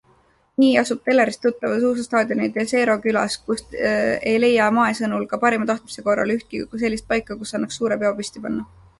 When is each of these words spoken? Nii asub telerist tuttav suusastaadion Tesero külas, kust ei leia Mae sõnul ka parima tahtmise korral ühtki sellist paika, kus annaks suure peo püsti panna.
Nii 0.61 0.69
asub 0.81 1.01
telerist 1.07 1.39
tuttav 1.41 1.73
suusastaadion 1.81 2.39
Tesero 2.55 2.95
külas, 3.03 3.35
kust 3.49 3.75
ei 3.83 4.33
leia 4.45 4.69
Mae 4.77 4.95
sõnul 4.99 5.27
ka 5.33 5.39
parima 5.43 5.67
tahtmise 5.73 6.05
korral 6.07 6.33
ühtki 6.37 6.63
sellist 6.85 7.07
paika, 7.13 7.37
kus 7.43 7.53
annaks 7.59 7.79
suure 7.83 7.99
peo 8.05 8.15
püsti 8.23 8.43
panna. 8.47 8.67